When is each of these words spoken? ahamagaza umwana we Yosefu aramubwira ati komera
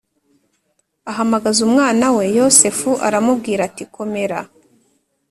ahamagaza 1.11 1.59
umwana 1.67 2.05
we 2.15 2.23
Yosefu 2.37 2.89
aramubwira 3.07 3.61
ati 3.69 3.83
komera 3.95 4.39